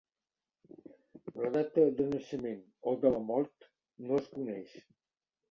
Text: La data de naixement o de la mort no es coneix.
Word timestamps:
La 1.41 1.49
data 1.57 1.83
de 1.99 2.07
naixement 2.13 2.65
o 2.93 2.95
de 3.05 3.13
la 3.17 3.21
mort 3.27 3.69
no 4.09 4.19
es 4.25 4.33
coneix. 4.35 4.75